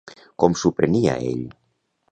Com 0.43 0.55
s'ho 0.61 0.71
prenia 0.79 1.15
ell? 1.31 1.47